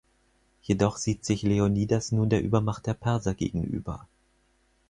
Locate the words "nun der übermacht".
2.11-2.87